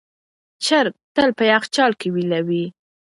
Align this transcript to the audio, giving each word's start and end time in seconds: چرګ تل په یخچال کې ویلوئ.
چرګ 0.65 0.95
تل 1.15 1.29
په 1.37 1.43
یخچال 1.51 1.91
کې 1.99 2.07
ویلوئ. 2.11 2.65